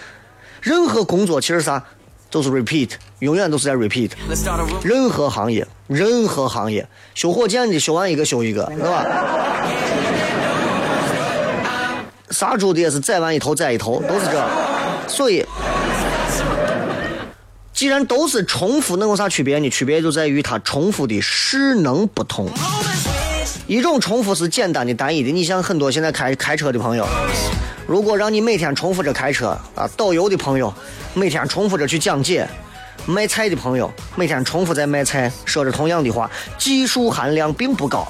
[0.60, 1.82] 任何工作其实啥，
[2.30, 4.12] 都是 repeat，永远都是在 repeat。
[4.84, 9.06] 任何行业，任何行业，修火箭的修完一个修一个，是吧？
[12.30, 14.46] 杀猪的也是宰完一头宰一头，都是这。
[15.08, 15.46] 所以。
[17.76, 19.70] 既然都是重复，能有啥区别呢？
[19.70, 22.50] 区别就在于它重复的势能不同。
[23.68, 25.30] 一种重复是简单的、单一的。
[25.30, 27.06] 你像很多现在开开车的朋友，
[27.86, 30.74] 如果让你每天重复着开车啊，导游的朋友
[31.14, 32.48] 每天重复着去讲解，
[33.06, 38.08] 卖菜的朋友每天重复在卖菜，说着同样的话，技术含量并不高。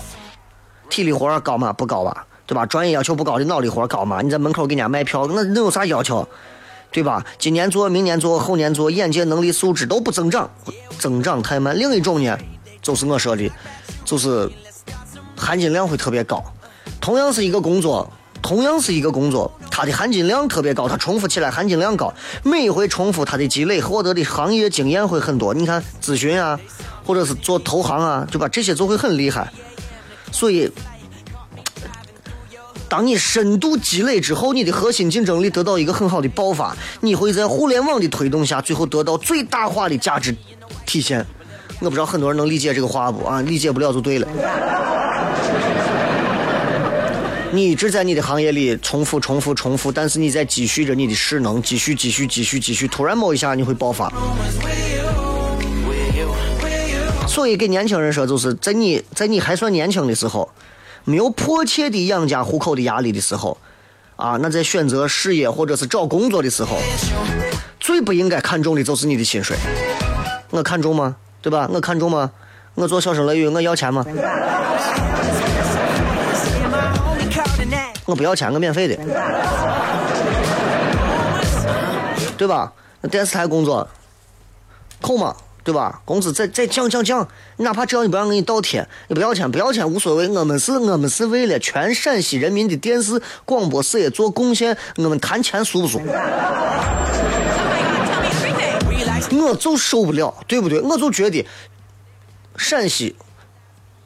[0.92, 1.74] 体力活高吗？
[1.74, 2.68] 不高吧，对吧？
[2.68, 4.22] 专业要求不高的脑力活高吗？
[4.22, 6.28] 你在门口给人家卖票，那能有啥要求？
[6.96, 7.26] 对吧？
[7.38, 10.50] 今年做，明年做，后年做，眼界、能力、素质都不增长，
[10.98, 11.78] 增长太慢。
[11.78, 12.38] 另一种呢，
[12.82, 13.52] 就是我说的，
[14.06, 14.50] 就是
[15.36, 16.42] 含金量会特别高。
[17.02, 18.10] 同样是一个工作，
[18.42, 22.14] 同样是一个工作，它的含金量特别高，它重复起来含金量高。
[22.44, 25.54] 每一回重复，它的积累获得的行业经验会很多。
[25.54, 26.58] 你看咨询啊，
[27.06, 28.48] 或者是做投行啊，对吧？
[28.48, 29.52] 这些就会很厉害。
[30.32, 30.72] 所以。
[32.88, 40.36] 当你深度积累之后，你的核心竞争力得到一个很好的爆发，你会在互联网的推动下，最后得到最大化的价值
[40.86, 41.26] 体现。
[41.80, 43.42] 我不知道很多人能理解这个话不啊？
[43.42, 44.28] 理解不了就对了。
[47.52, 54.12] 你一直在你的行业里重复、重复、重复，但是你在积蓄着你的势能，积蓄、积蓄、积蓄、积蓄，突然某一下你会爆发。
[57.28, 60.48] 所以给年轻人说，就是在你在你还算年轻的时候。
[61.06, 63.58] 没有迫切的养家糊口的压力的时候，
[64.16, 66.78] 啊，那在选择事业或者是找工作的时候，
[67.80, 69.56] 最不应该看重的就是你的薪水。
[70.50, 71.16] 我看重吗？
[71.42, 71.70] 对吧？
[71.72, 72.32] 我看重吗？
[72.74, 74.04] 我做小声乐语，我要钱吗？
[78.06, 78.96] 我不要钱，我免费的，
[82.36, 82.72] 对吧？
[83.02, 83.88] 那电视台工作
[85.02, 85.36] 扣吗？
[85.66, 86.00] 对吧？
[86.06, 90.30] 工资再再降降降，哪怕只要你不让给你倒贴，你不要钱不要钱无所谓。
[90.30, 96.00] 我们是我们是为了全陕西人民的电视广播事业做贡献，我们谈钱俗不俗？
[99.32, 100.80] 我就受不了，对不对？
[100.82, 101.46] 我就觉得
[102.56, 103.16] 陕西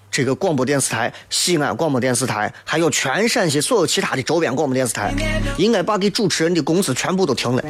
[0.09, 5.13] 这个广播电视台、西安广播电视台，还有全陕西所有其他的周边广播电视台，
[5.57, 7.61] 应该把给主持人的工资全部都停了。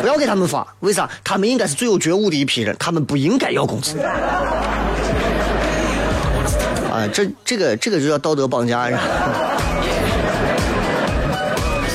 [0.00, 1.08] 不要给他们发，为啥？
[1.22, 3.98] 他们应该是最有觉悟的一批人，他们不应该要工资。
[6.90, 9.00] 啊，这这个这个就叫道德绑架呀。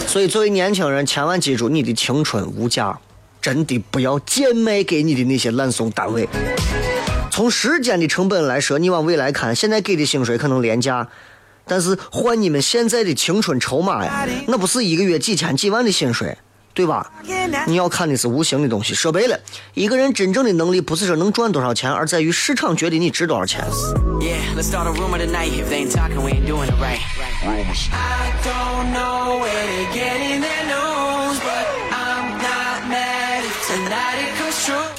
[0.07, 2.97] 所以，作为年轻人，千万记住，你的青春无价，
[3.41, 6.29] 真的不要贱卖给你的那些烂怂单位。
[7.29, 11.05] 从时间的成本来说，你往未来看，现在给的薪水可能廉价，
[11.65, 16.37] 但是换你们现在的青春筹码呀，那不是一个月几千几万的薪水，
[16.75, 17.09] 对吧？
[17.65, 18.93] 你要看的是无形的东西。
[18.93, 19.39] 说白了，
[19.73, 23.65] 一个人真正的能力不是说能赚多少钱，而在于市场觉得你值多少钱。
[24.19, 24.35] Yeah,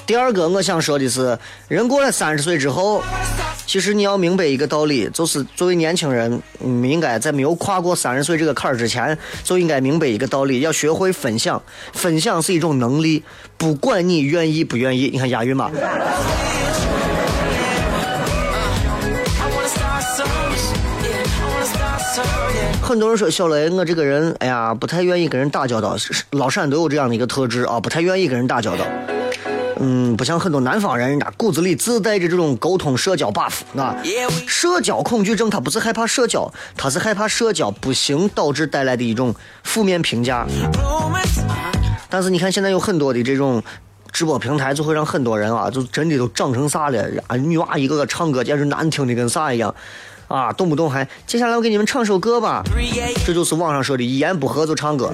[0.06, 3.02] 第二个，我想说的是，人过了三十岁之后，
[3.66, 11.60] 其实你要明白一个道理，就是作为年轻人，嗯，应该在没有跨过三十岁这个坎儿之前，就应该明白一个道理，要学会分享。
[11.92, 13.24] 分享是一种能力，
[13.56, 15.10] 不管你愿意不愿意。
[15.12, 15.70] 你看押韵吗？
[22.80, 25.96] 很多人说小雷，我这个人，哎呀，不太愿意跟人打交道。
[26.30, 28.86] 老陕都有这样的一个特质啊，不太愿意跟人打交道。
[29.78, 33.94] 嗯，不像很多南方人，人家骨子里自带着这种沟通社交 buff 啊。
[34.46, 40.46] 社交恐惧症，他不是害怕社交，他是害怕社交不行导致带来的一种负面评价。
[40.46, 41.10] Uh-huh.
[42.08, 43.62] 但是你看，现在有很多的这种
[44.12, 47.36] 直播平台，就会让很多人啊，就真的都长成啥了啊！
[47.36, 49.74] 女娃一个个唱歌，简直难听的跟啥一样
[50.28, 50.52] 啊！
[50.52, 52.62] 动不动还接下来我给你们唱首歌吧.
[53.26, 55.12] 这就是网上说的一言不合就唱歌。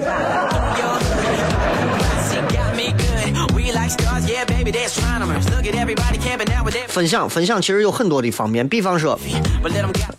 [6.87, 9.19] 分享分享其实有很多的方面，比方说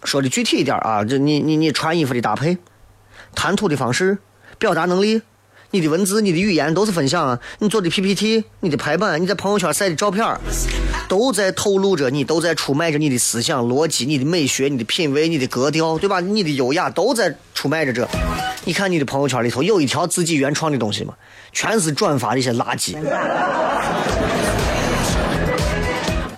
[0.05, 2.57] 说的具体一点啊，就你你你穿衣服的搭配、
[3.35, 4.19] 谈吐的方式、
[4.59, 5.23] 表达能力、
[5.71, 7.41] 你的文字、你的语言都是分享啊。
[7.59, 10.25] 你做的 PPT、你的排版、你在朋友圈晒的照片，
[11.09, 16.21] 都在透露着你，都在出卖着你的思想逻辑、你的美学、你的品味、你的格调，对吧？
[16.21, 18.09] 你的优雅都在出卖着这。
[18.65, 21.15] 你看你的朋友圈里头有一条自己原创的东西吗？
[21.53, 22.97] 全是转发的一些垃圾。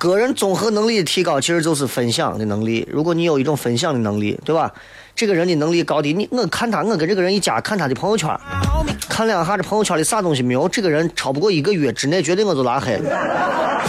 [0.09, 2.87] 个人综合能力的提高，其实就是分享的能力。
[2.91, 4.73] 如果你有一种分享的能力，对吧？
[5.15, 8.39] 这个人的能力高低，你我看他，我跟这个人一加，看他的朋友圈，
[9.09, 13.83] 看两下这朋友圈里啥东西没有，这个人超不过一个月之内，绝对我就拉黑了。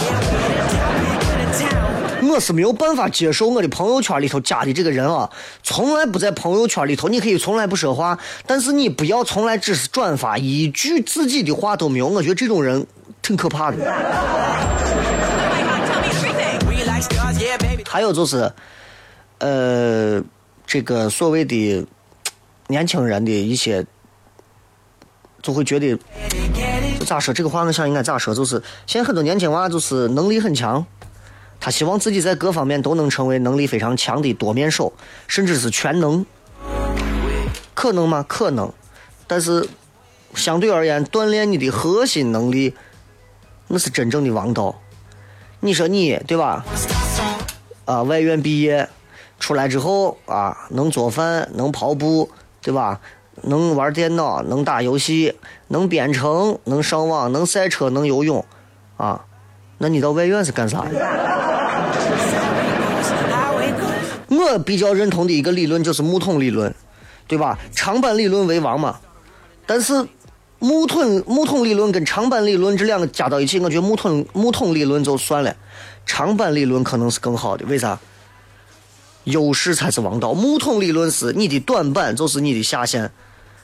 [2.30, 5.28] 我是没有办法接受我的朋友圈里头加的这个人啊，
[5.62, 12.86] 从来不在朋友圈里头，你可以从来不说话，但是你不要从来只是转发一句自己的话都没有，我觉得这种人
[13.20, 13.76] 挺可怕的。
[17.88, 18.52] 还有就是，
[19.38, 20.22] 呃，
[20.66, 21.86] 这个所谓的
[22.66, 23.86] 年轻人的一些，
[25.40, 25.98] 就会觉得，
[27.06, 27.62] 咋说这个话？
[27.62, 28.34] 我想应该咋说？
[28.34, 30.84] 就是现在很多年轻娃就是能力很强，
[31.58, 34.92] 他希望自己在各方面都能成为能力非常强的多面手，
[35.26, 36.26] 甚至是全能。
[37.72, 38.22] 可能吗？
[38.28, 38.70] 可能，
[39.26, 39.66] 但是
[40.34, 42.74] 相对而言，锻炼你的核心能力，
[43.68, 44.78] 那是真正的王道。
[45.60, 46.66] 你说你对吧？
[47.88, 48.86] 啊，外院毕业
[49.40, 52.28] 出来之后啊，能做饭，能跑步，
[52.60, 53.00] 对吧？
[53.44, 55.34] 能玩电脑，能打游戏，
[55.68, 58.44] 能编程，能上网，能赛车，能游泳，
[58.98, 59.24] 啊，
[59.78, 60.90] 那你到外院是干啥的？
[64.28, 66.74] 我比较认同的一个理论就是木桶理论，
[67.26, 67.58] 对吧？
[67.72, 68.98] 长板理论为王嘛，
[69.64, 70.06] 但是
[70.58, 75.56] 木桶木桶理论跟长板理论这两个加到一起，我觉得木桶木桶理论就算了，
[76.08, 77.64] 长板理论可能是更好的。
[77.66, 77.96] 为啥？
[79.24, 80.32] 优势才是王道。
[80.32, 83.10] 木桶理论是你的短板就是你的下限，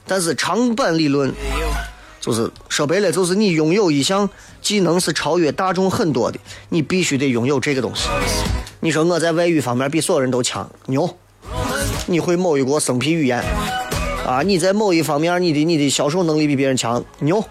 [0.07, 1.33] 但是长板理论
[2.21, 4.29] 就是说白了，就是你拥有一项
[4.61, 8.11] 技能是超越大众很多的，你必须得拥有这个东西。
[8.81, 11.17] 你说我在外语方面比所有人都强，牛！
[12.07, 13.43] 你会某一国生僻语言
[14.27, 14.43] 啊？
[14.43, 17.43] 你在某一方面你的你的销售能力比别人强，牛！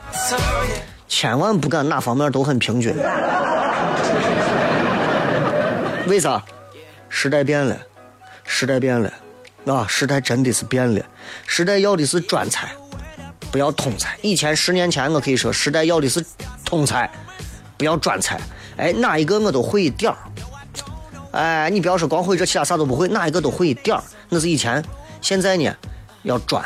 [1.08, 2.94] 千万不敢哪方面都很平均。
[6.06, 6.44] 为啥？
[7.10, 7.78] 时代变了，
[8.44, 9.14] 时代变了，
[9.66, 11.06] 啊，时代真的是变了，
[11.46, 12.70] 时代要的是专才，
[13.52, 14.18] 不要通才。
[14.22, 16.24] 以前十年前我可以说，时代要的是
[16.66, 17.10] 通才，
[17.78, 18.40] 不要专才。
[18.78, 20.18] 哎，哪一个我都会一点儿。
[21.32, 24.84] 哎，你不要说光会这，其他啥都不会，哪一个都会一点儿，那是以前。
[25.22, 25.74] 现在呢，
[26.24, 26.64] 要专，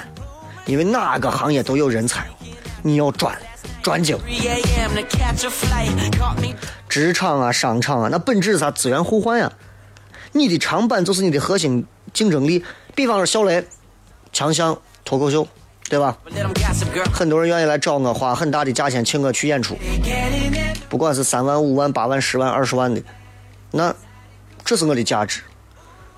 [0.66, 2.26] 因为哪个行业都有人才，
[2.82, 3.38] 你要专，
[3.84, 4.18] 专精。
[6.90, 8.72] 职场啊、商场啊，那本质是啥？
[8.72, 9.52] 资源互换呀。
[10.34, 12.64] 你的长板就是你的核心竞争力。
[12.96, 13.66] 比方说小雷，
[14.32, 15.48] 强项脱口秀，
[15.90, 16.18] 对吧？
[17.14, 19.78] 很多人愿意来找我，花很大的价钱请我去演出，
[20.90, 23.02] 不管是三万、五万、八万、十万、二十万的，
[23.72, 23.94] 那
[24.66, 25.42] 这是我的价值。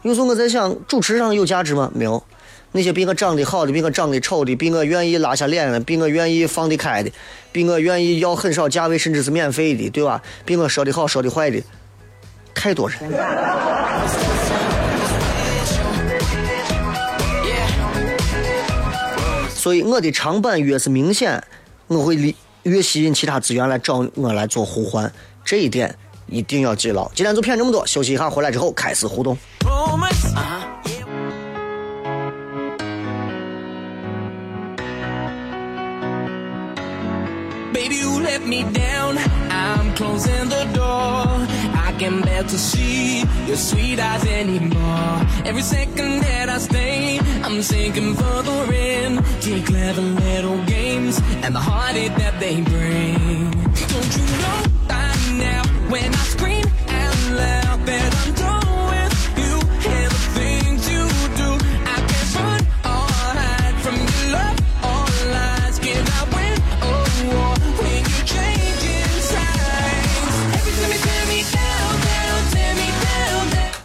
[0.03, 1.91] 有时候我在想，主持上有价值吗？
[1.93, 2.24] 没有。
[2.72, 7.11] 那些比我长得好的，比我长得丑的，比我愿意拉下脸的，比我愿意放得开的，
[7.51, 10.22] 比我愿意要很少价位甚至是免费的，对吧？
[10.45, 11.59] 比我说的好说的坏的，
[12.53, 12.99] 太多人。
[19.49, 21.43] 所以我的长板越是明显，
[21.88, 25.11] 我会越吸引其他资源来找我来做互换，
[25.43, 25.93] 这一点
[26.28, 27.09] 一定要记牢。
[27.15, 29.36] 今天就骗这么多，休息一下，回来之后开始互动。
[38.30, 39.17] Let me down.
[39.49, 41.25] I'm closing the door.
[41.88, 45.15] I can bear to see your sweet eyes anymore.
[45.49, 49.11] Every second that I stay, I'm sinking further in
[49.45, 53.51] to clever little games and the heartache that they bring.
[53.91, 54.59] Don't you know
[54.91, 55.11] by
[55.45, 55.63] now
[55.93, 56.67] when I scream
[57.01, 58.59] out loud that I'm done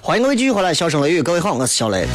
[0.06, 1.22] 欢迎各位继续回来，笑声雷雨。
[1.22, 2.06] 各位好，我是小雷。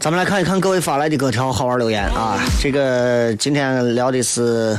[0.00, 2.40] 咱们来看一看各位发来的各条好玩留言啊！
[2.60, 4.76] 这个今天聊的是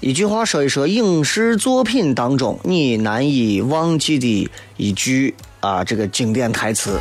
[0.00, 6.98] 一句话，说一说影视作品当中你难以忘记的一句啊，这个经典台词。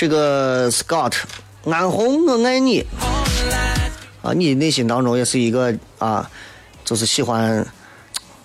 [0.00, 1.12] 这个 Scott
[1.66, 2.82] 安红，我爱你
[4.22, 4.32] 啊！
[4.32, 6.26] 你内心当中也是一个啊，
[6.86, 7.62] 就是喜欢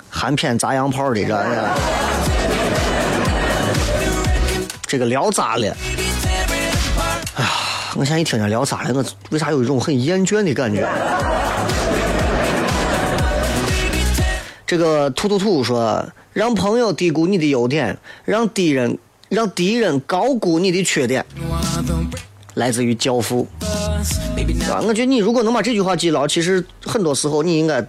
[0.10, 1.70] 含片砸洋炮的这个。
[4.86, 5.74] 这个聊咋了，
[7.36, 7.49] 哎呀
[7.95, 10.86] 我现在一听见聊咋了，我为啥有一种很厌倦的感觉？
[14.68, 18.97] 这个兔兔兔说，让朋友低估你的优点，让敌人
[19.30, 21.26] 让敌人高估你的缺点
[22.53, 23.47] 来自于教父，
[24.69, 27.86] 啊，我觉得你如果能把这句话记牢，其实很多时候你应该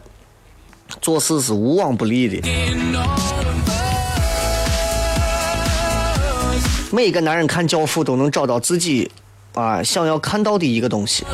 [1.01, 2.49] 做事是无往不利的。
[6.91, 9.11] 每一个男人看教父都能找到自己
[9.53, 11.25] 啊想要看到的一个东西。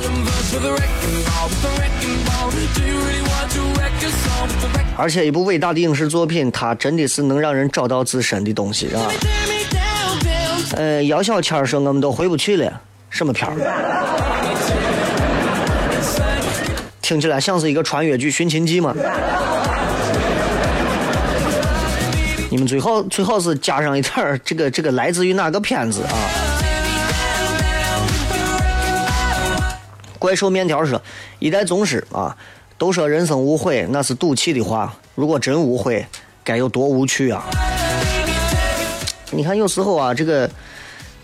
[4.97, 9.11] 而且一部伟大的影视作品，它真的是能让人找到自身的东西，是吧？
[10.77, 13.57] 呃，姚小谦说我们都回不去了，什么片儿？
[17.01, 18.95] 听起来像是一个穿越剧《寻秦记》吗？
[22.51, 26.13] 你们最好最好是加上一点儿这个这个来自于哪个片子啊？
[30.19, 31.01] 怪兽面条说，
[31.39, 32.37] 一代宗师啊，
[32.79, 34.95] 都说人生无悔，那是赌气的话。
[35.15, 36.07] 如果真无悔，
[36.45, 37.45] 该有多无趣啊！
[39.35, 40.49] 你看有时候啊，这个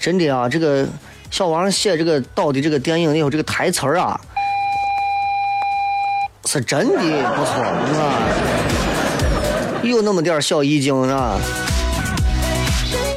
[0.00, 0.86] 真的啊，这个
[1.30, 4.18] 小王写这个导的这个电影里头这个台词儿啊，
[6.46, 8.18] 是真的不错啊，
[9.82, 11.38] 有那么点小意境啊。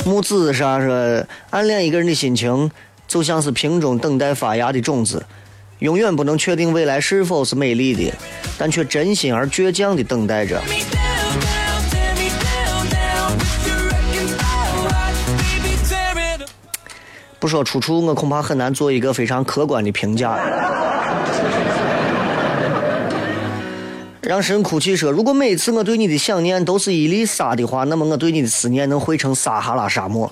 [0.06, 2.70] 木子啥说，暗恋一个人的心情，
[3.08, 5.24] 就像是瓶中等待发芽的种子，
[5.80, 8.14] 永远不能确定未来是否是美丽的，
[8.58, 10.62] 但却真心而倔强的等待着。
[17.42, 20.38] 不说出处，我恐怕很难做一个非常客观的评价。
[24.22, 30.32] 让神哭泣说：“如果每次我对你的想念都是一粒沙的话，那么我对你的思念能汇成撒哈拉沙漠。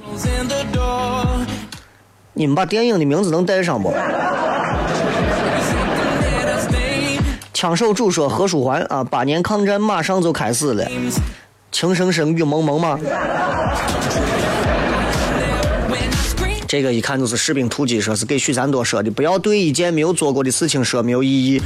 [2.33, 3.91] 你们把电影的名字能带上不？”
[7.51, 10.87] 枪手主说：“何书桓啊，八年抗战马上就开始了，
[11.71, 12.99] 情深深雨蒙蒙吗？
[16.69, 21.59] 这个一看就是士兵突击，说是给许三多说的，不要对一件没有做过的事情说没有意义。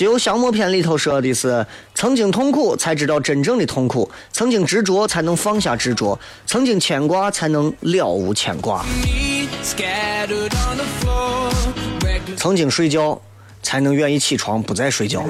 [0.00, 8.82] 西游降魔篇》里头说的是：曾经痛苦，才知道真正的痛苦；曾经执着，才能放下执着；曾经牵挂，才能了无牵挂；
[12.34, 13.20] 曾经睡觉，
[13.62, 15.22] 才能愿意起床不再睡觉。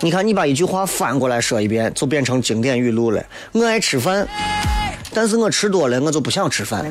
[0.00, 3.22] 你看，你把一句话翻过来说一遍，就变成经典语录了。
[3.52, 4.26] 我爱吃饭，
[5.12, 6.82] 但是我吃多了，我就不想吃饭。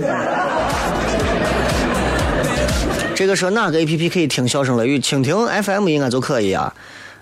[3.19, 4.97] 这个说哪个 A P P 可以听笑声雷雨？
[4.97, 6.73] 蜻蜓 F M 应该就可以啊。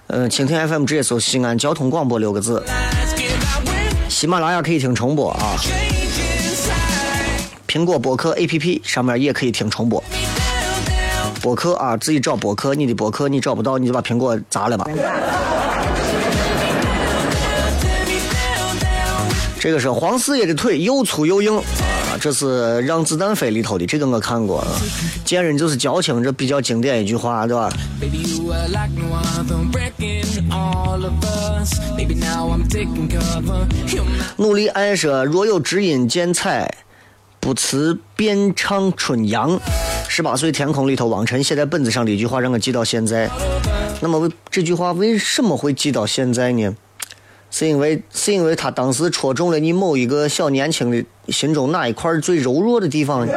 [0.06, 2.64] 嗯，蜻蜓 F M 直接搜西安交通广播六个字。
[4.08, 5.58] 喜马拉雅可以听重播啊。
[7.68, 10.04] 苹果播客 A P P 上面也可以听重播。
[11.42, 14.88] 播客啊，自己找播客，你的播客你找不到，你就把苹果砸了吧。
[19.60, 21.60] 这个是黄四爷的腿又粗又硬
[22.18, 22.46] 啊，这是
[22.82, 24.66] 《让子弹飞》里头的，这个我看过。
[25.24, 27.70] 见人就是矫情，这比较经典一句话，对吧？
[34.38, 36.78] 努力爱说，若有知音见采，
[37.40, 39.60] 不辞便唱春阳。
[40.10, 43.30] 十八岁天空里头，王晨写在本子上的一句话，让我记到现在。
[44.02, 46.76] 那么这句话为什么会记到现在呢？
[47.50, 53.28] 是因为是因为他当时戳中了你某一个小年轻的心中哪一块最柔弱的地方？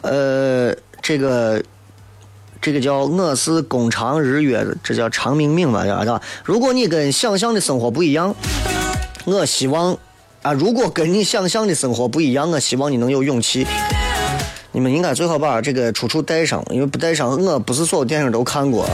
[0.00, 1.62] 呃，这个
[2.62, 6.22] 这个叫我是工长日月，这叫长命命嘛，对吧？
[6.44, 8.34] 如果你跟想象的生活不一样，
[9.26, 9.98] 我希望
[10.42, 13.66] 啊，如果跟你想象的生活不一样，我希望你能有勇气。
[14.70, 18.92] 你们应该最好把这个出处带上，因为不带上，我不是所有电影都看过啊，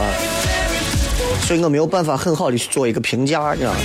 [1.43, 3.79] 所以我没有办法很好的去做一个评价，你知道吗？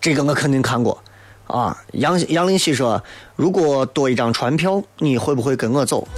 [0.00, 1.00] 这个我肯定看过。
[1.46, 3.00] 啊，杨杨林希说
[3.36, 6.08] ：“如果多一张船票，你会不会跟我走？”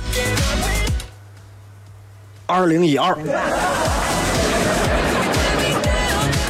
[2.46, 3.14] 二零一二，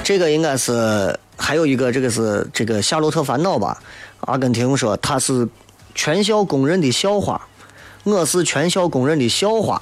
[0.05, 3.80] 这个应该是还有一个，这个是这个《夏洛特烦恼》吧？
[4.20, 5.49] 阿根廷说他是
[5.95, 7.41] 全校公认的校花，
[8.05, 9.80] 我是全校公认的校花。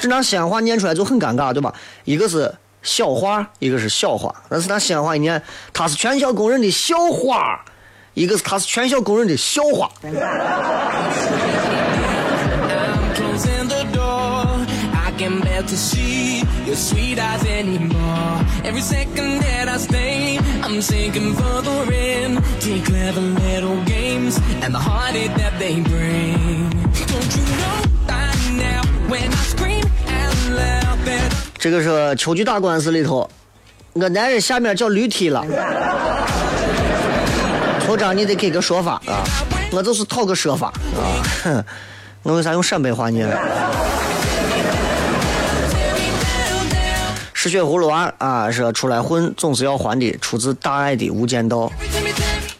[0.00, 1.74] 这拿西安话念出来就很尴尬，对吧？
[2.04, 2.54] 一个是。
[2.82, 7.62] 小花，一个是小花，但是他西安话一念，他是全校公认的校花，
[8.14, 9.86] 一个是他是全校公认的校花。
[31.58, 33.28] 这个是秋菊打官司里头，
[33.92, 35.44] 我男人下面叫驴踢了，
[37.84, 39.24] 头章你得给个说法啊，
[39.72, 40.72] 我就是讨个说法
[41.44, 41.62] 啊，
[42.22, 43.28] 我为啥用陕北话呢？
[47.42, 51.72] 失血葫芦娃啊，说出来混总是要还的，出自大爱的无间道。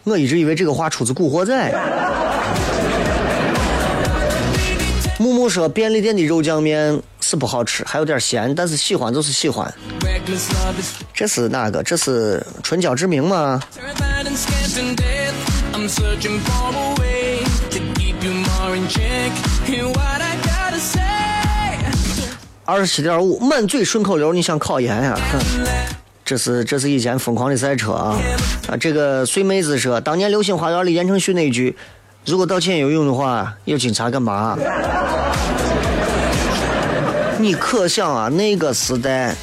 [0.03, 1.71] 我一直以为这个话出自古惑仔。
[5.19, 6.99] 木木说便利店的肉酱面。
[7.23, 9.71] 是不好吃，还有点咸，但是喜欢就是喜欢。
[11.13, 11.83] 这是哪个？
[11.83, 13.61] 这是唇角志明吗？
[22.71, 25.19] 二十七点五，满嘴顺口溜，你想考研呀？
[26.23, 28.17] 这是这是以前疯狂的赛车啊！
[28.69, 31.75] 啊，这个碎妹子说，当年《流星花园》里言承旭那句
[32.25, 34.57] ：“如果道歉有用的话，要警察干嘛？”
[37.37, 39.35] 你可想啊，那个时代，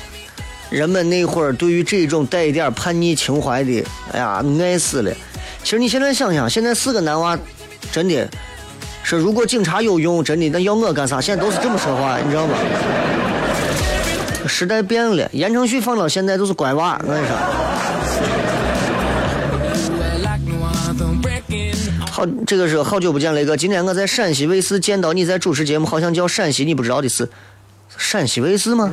[0.70, 5.12] 人们那会儿对于这种带一点叛逆情怀的，哎呀，爱死了。
[5.62, 7.38] 其实你现在想想，现在四个男娃，
[7.92, 8.26] 真的，
[9.09, 11.18] 说如果警察有用，真的那要我干啥？
[11.18, 12.52] 现在都是这么说话，你知道吗？
[14.46, 17.34] 时代变了，言承旭放到现在都是乖娃，我跟你说。
[22.11, 23.56] 好，这个是好久不见，雷哥。
[23.56, 27.26] 今天我在陕西卫视见到你在主持节目，好像叫陕西，你不知道的是。
[27.96, 28.90] 陕西卫视吗？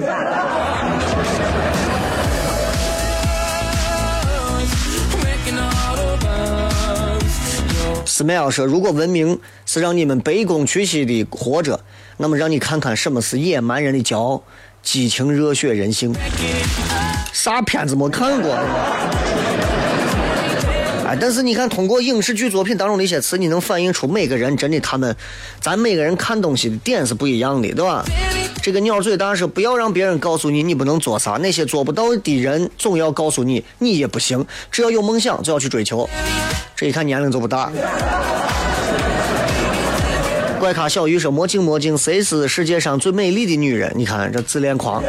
[8.15, 11.77] Smile 说：“如果文明是让你们卑躬屈膝的活着，
[12.15, 14.41] 那么让你看看什么是野蛮人的骄傲、
[14.81, 16.15] 激情、热血、人性。
[17.33, 18.57] 啥片子没看过？
[21.05, 25.15] 哎，但是你看，通过影视剧作品当中的一些词，你能反映出每个人真的他们，
[25.61, 28.03] 咱每个人看东西的点是不一样的，对吧？”
[28.63, 34.43] 这个鸟嘴大师：“不要让别人告诉你你不能做啥，那些做不到的人总要告诉你你也不行。
[34.71, 36.09] 只要有梦想就要去追求。
[36.75, 37.71] 这一看年龄就不大。”
[40.59, 43.93] 怪咖小鱼说：“魔镜魔镜，谁是世界上最美丽的女人？
[43.95, 45.03] 你看这自恋狂。”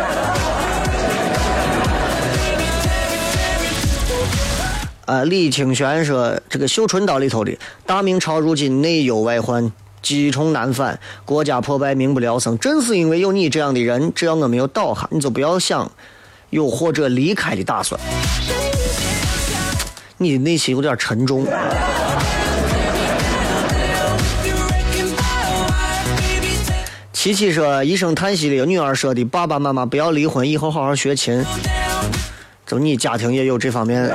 [5.07, 15.88] 呃，李清玄说这个《绣春刀》里头的大明朝如今内忧外患，积重难返，国家破败，民不聊生，正是因为有你这样的人，只要我没有倒下，你就不要想
[16.50, 18.00] 有或者离开的打算。
[20.16, 21.46] 你的内心有点沉重。
[27.12, 31.44] 琪琪说：“一声叹息的女儿说的，爸爸妈妈不要离婚，以后好好学琴。
[32.66, 34.12] 就你家庭也有这方面。”